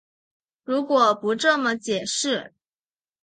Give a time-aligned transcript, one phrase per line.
[0.63, 2.55] 如果不这么解释